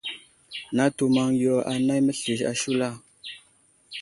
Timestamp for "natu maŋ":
0.75-1.29